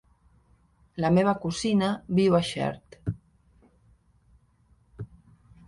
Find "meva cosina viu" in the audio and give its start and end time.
1.17-2.37